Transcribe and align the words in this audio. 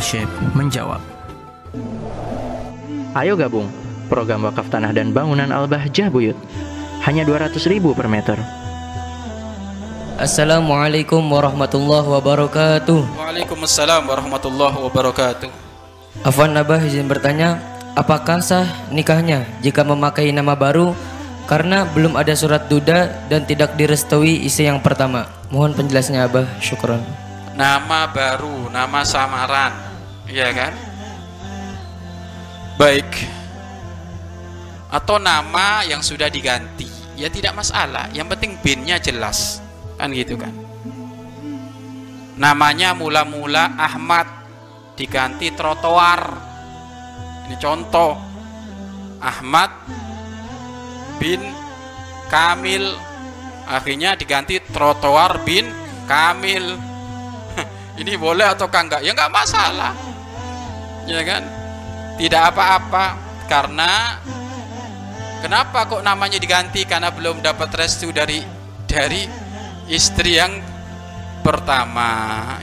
Syekh 0.00 0.28
menjawab. 0.52 1.00
Ayo 3.16 3.32
gabung 3.36 3.68
program 4.06 4.46
wakaf 4.46 4.70
tanah 4.70 4.94
dan 4.94 5.10
bangunan 5.10 5.50
Al-Bahjah 5.50 6.08
Buyut. 6.12 6.38
Hanya 7.04 7.22
200 7.22 7.58
ribu 7.70 7.94
per 7.94 8.10
meter. 8.10 8.38
Assalamualaikum 10.16 11.20
warahmatullahi 11.28 12.08
wabarakatuh. 12.08 13.00
Waalaikumsalam 13.20 14.08
warahmatullahi 14.08 14.76
wabarakatuh. 14.80 15.48
Afwan 16.24 16.56
Abah 16.56 16.80
izin 16.80 17.04
bertanya, 17.04 17.60
apakah 17.92 18.40
sah 18.40 18.64
nikahnya 18.88 19.44
jika 19.60 19.84
memakai 19.84 20.32
nama 20.32 20.56
baru 20.56 20.96
karena 21.44 21.84
belum 21.92 22.16
ada 22.16 22.32
surat 22.32 22.64
duda 22.66 23.28
dan 23.28 23.44
tidak 23.44 23.76
direstui 23.76 24.40
istri 24.48 24.66
yang 24.66 24.80
pertama? 24.80 25.28
Mohon 25.52 25.84
penjelasannya 25.84 26.24
Abah, 26.24 26.48
syukron. 26.64 27.04
Nama 27.56 28.08
baru, 28.12 28.72
nama 28.72 29.04
samaran, 29.04 29.85
iya 30.30 30.50
kan? 30.52 30.72
Baik. 32.76 33.08
Atau 34.92 35.16
nama 35.16 35.82
yang 35.88 36.04
sudah 36.04 36.28
diganti, 36.28 36.86
ya 37.18 37.26
tidak 37.32 37.56
masalah. 37.56 38.06
Yang 38.12 38.36
penting 38.36 38.52
binnya 38.60 39.00
jelas, 39.00 39.58
kan 39.96 40.12
gitu 40.12 40.36
kan? 40.36 40.52
Namanya 42.36 42.92
mula-mula 42.92 43.74
Ahmad 43.80 44.28
diganti 44.94 45.50
trotoar. 45.56 46.36
Ini 47.48 47.56
contoh. 47.56 48.20
Ahmad 49.16 49.72
bin 51.16 51.40
Kamil 52.28 52.92
akhirnya 53.64 54.14
diganti 54.14 54.60
trotoar 54.60 55.42
bin 55.42 55.66
Kamil. 56.04 56.76
Ini 58.00 58.12
boleh 58.20 58.46
atau 58.52 58.68
enggak? 58.68 59.00
Ya 59.00 59.16
enggak 59.16 59.32
masalah. 59.32 59.96
Ya 61.06 61.22
kan? 61.22 61.42
Tidak 62.18 62.42
apa-apa 62.52 63.04
karena 63.46 64.18
kenapa 65.40 65.86
kok 65.86 66.02
namanya 66.02 66.42
diganti 66.42 66.82
karena 66.82 67.14
belum 67.14 67.38
dapat 67.38 67.70
restu 67.78 68.10
dari 68.10 68.42
dari 68.90 69.22
istri 69.86 70.34
yang 70.34 70.58
pertama, 71.46 72.10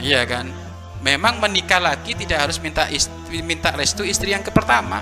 ya 0.04 0.28
kan? 0.28 0.50
Memang 1.00 1.40
menikah 1.40 1.80
lagi 1.80 2.16
tidak 2.16 2.48
harus 2.48 2.60
minta 2.60 2.88
istri, 2.88 3.40
minta 3.44 3.72
restu 3.72 4.04
istri 4.04 4.32
yang 4.32 4.44
ke 4.44 4.52
pertama. 4.52 5.00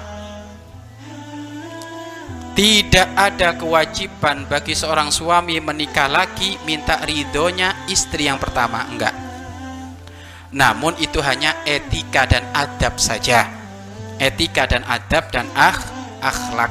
Tidak 2.53 3.17
ada 3.17 3.57
kewajiban 3.57 4.45
bagi 4.45 4.77
seorang 4.77 5.09
suami 5.09 5.57
menikah 5.57 6.05
lagi 6.05 6.61
minta 6.69 7.01
ridhonya 7.01 7.89
istri 7.89 8.29
yang 8.29 8.37
pertama, 8.37 8.85
enggak. 8.93 9.32
Namun 10.53 11.01
itu 11.01 11.19
hanya 11.25 11.65
etika 11.65 12.29
dan 12.29 12.45
adab 12.53 13.01
saja. 13.01 13.49
Etika 14.21 14.69
dan 14.69 14.85
adab 14.85 15.33
dan 15.33 15.49
akh, 15.57 15.81
akhlak. 16.21 16.69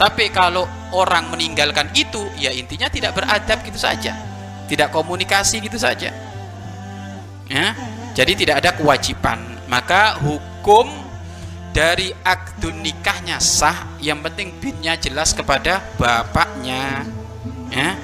Tapi 0.00 0.32
kalau 0.32 0.64
orang 0.96 1.28
meninggalkan 1.28 1.92
itu, 1.92 2.24
ya 2.40 2.48
intinya 2.50 2.88
tidak 2.88 3.12
beradab 3.20 3.60
gitu 3.68 3.76
saja. 3.76 4.16
Tidak 4.64 4.88
komunikasi 4.88 5.60
gitu 5.60 5.76
saja. 5.76 6.08
Ya, 7.48 7.66
jadi 8.16 8.32
tidak 8.32 8.64
ada 8.64 8.70
kewajiban. 8.76 9.40
Maka 9.68 10.16
hukum 10.24 10.88
dari 11.76 12.12
akdun 12.24 12.80
nikahnya 12.80 13.40
sah, 13.40 13.96
yang 14.00 14.24
penting 14.24 14.56
binnya 14.56 14.96
jelas 14.96 15.36
kepada 15.36 15.84
bapaknya. 16.00 17.04
Ya, 17.68 17.96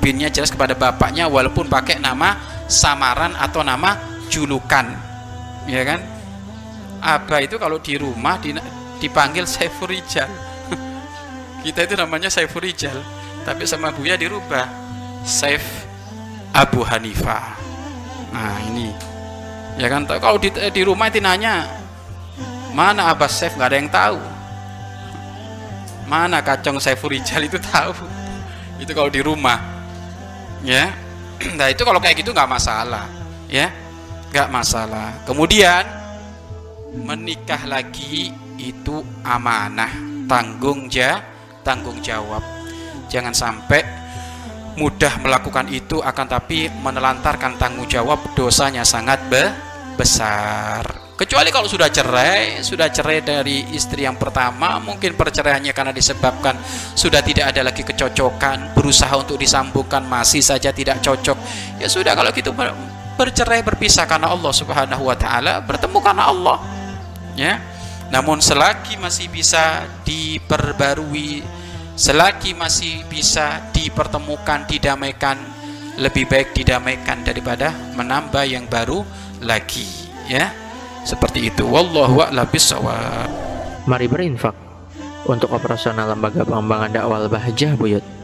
binnya 0.00 0.32
jelas 0.32 0.48
kepada 0.48 0.72
bapaknya 0.72 1.28
walaupun 1.28 1.68
pakai 1.68 2.00
nama 2.00 2.36
samaran 2.70 3.36
atau 3.36 3.60
nama 3.60 4.09
julukan. 4.30 4.86
Ya 5.66 5.82
kan? 5.82 6.00
Abah 7.02 7.42
itu 7.42 7.58
kalau 7.58 7.82
di 7.82 7.98
rumah 7.98 8.38
dipanggil 9.02 9.44
Saiful 9.44 9.90
Rijal. 9.90 10.30
Kita 11.66 11.84
itu 11.84 11.94
namanya 11.98 12.30
Saiful 12.30 12.62
Rijal, 12.62 12.96
tapi 13.42 13.66
sama 13.66 13.90
Buya 13.90 14.14
dirubah. 14.14 14.70
Saif 15.26 15.84
Abu 16.56 16.80
Hanifah. 16.80 17.58
Nah, 18.32 18.56
ini. 18.72 18.88
Ya 19.76 19.92
kan? 19.92 20.08
Kalau 20.08 20.40
di, 20.40 20.48
di 20.48 20.82
rumah 20.84 21.12
itu 21.12 21.20
nanya 21.20 21.68
mana 22.72 23.12
Abbas 23.12 23.36
Saif? 23.36 23.52
Nggak 23.58 23.68
ada 23.68 23.76
yang 23.76 23.90
tahu. 23.92 24.20
Mana 26.08 26.40
kacang 26.40 26.80
Saiful 26.80 27.12
Rijal 27.12 27.44
itu 27.44 27.60
tahu? 27.60 27.92
Itu 28.80 28.92
kalau 28.96 29.12
di 29.12 29.20
rumah. 29.20 29.60
Ya? 30.64 30.92
Nah 31.56 31.72
itu 31.72 31.80
kalau 31.88 31.96
kayak 32.00 32.20
gitu 32.20 32.36
nggak 32.36 32.48
masalah. 32.48 33.08
Ya 33.48 33.72
nggak 34.30 34.48
masalah. 34.48 35.10
Kemudian 35.26 35.82
menikah 36.94 37.66
lagi 37.66 38.30
itu 38.58 39.02
amanah 39.26 39.90
tanggung 40.30 40.86
ja 40.86 41.22
tanggung 41.66 41.98
jawab. 41.98 42.42
Jangan 43.10 43.34
sampai 43.34 43.82
mudah 44.78 45.18
melakukan 45.20 45.66
itu 45.68 45.98
akan 45.98 46.26
tapi 46.30 46.70
menelantarkan 46.70 47.58
tanggung 47.58 47.90
jawab 47.90 48.22
dosanya 48.38 48.86
sangat 48.86 49.18
be 49.26 49.50
besar. 49.98 50.86
Kecuali 51.20 51.52
kalau 51.52 51.68
sudah 51.68 51.92
cerai 51.92 52.64
sudah 52.64 52.88
cerai 52.88 53.20
dari 53.20 53.76
istri 53.76 54.08
yang 54.08 54.16
pertama 54.16 54.80
mungkin 54.80 55.12
perceraiannya 55.20 55.76
karena 55.76 55.92
disebabkan 55.92 56.56
sudah 56.96 57.20
tidak 57.20 57.52
ada 57.52 57.60
lagi 57.68 57.84
kecocokan 57.84 58.72
berusaha 58.72 59.12
untuk 59.20 59.36
disambungkan 59.36 60.00
masih 60.08 60.40
saja 60.40 60.72
tidak 60.72 61.04
cocok. 61.04 61.36
Ya 61.76 61.92
sudah 61.92 62.16
kalau 62.16 62.32
gitu 62.32 62.56
bercerai 63.20 63.60
berpisah 63.60 64.08
karena 64.08 64.32
Allah 64.32 64.48
subhanahu 64.48 65.04
wa 65.04 65.12
ta'ala 65.12 65.60
bertemu 65.60 65.98
karena 66.00 66.32
Allah 66.32 66.56
ya. 67.36 67.60
Namun 68.08 68.40
selagi 68.40 68.96
masih 68.96 69.28
bisa 69.28 69.84
diperbarui 70.08 71.44
selagi 72.00 72.56
masih 72.56 73.04
bisa 73.12 73.60
dipertemukan 73.76 74.64
didamaikan 74.64 75.36
lebih 76.00 76.24
baik 76.24 76.56
didamaikan 76.56 77.20
daripada 77.20 77.76
menambah 77.92 78.40
yang 78.48 78.64
baru 78.64 79.04
lagi 79.44 79.84
ya. 80.24 80.48
Seperti 81.04 81.52
itu. 81.52 81.64
Wallahu 81.64 82.24
a'lam 82.24 82.44
bishawab 82.48 83.28
Mari 83.88 84.04
berinfak 84.04 84.52
untuk 85.24 85.52
operasional 85.52 86.12
lembaga 86.12 86.44
pengembangan 86.44 86.92
dakwah 86.92 87.24
Bahjah 87.24 87.72
Buyut 87.76 88.19